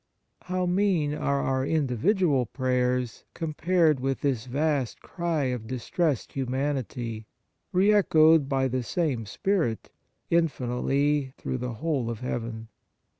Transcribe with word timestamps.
How 0.45 0.65
mean 0.65 1.13
are 1.13 1.43
our 1.43 1.63
individual 1.63 2.47
prayers 2.47 3.23
com 3.35 3.53
pared 3.53 3.99
with 3.99 4.21
this 4.21 4.47
vast 4.47 4.99
cry 5.01 5.43
of 5.43 5.67
distressed 5.67 6.31
humanity, 6.33 7.27
re 7.71 7.93
echoed 7.93 8.49
by 8.49 8.67
the 8.67 8.81
same 8.81 9.27
Spirit 9.27 9.91
infinitely 10.31 11.33
through 11.37 11.59
the 11.59 11.73
whole 11.73 12.09
of 12.09 12.21
heaven 12.21 12.69